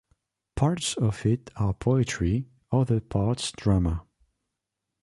Parts 0.55 0.95
of 0.97 1.27
it 1.27 1.51
are 1.57 1.75
poetry, 1.75 2.47
other 2.71 2.99
parts 3.01 3.51
drama. 3.51 4.03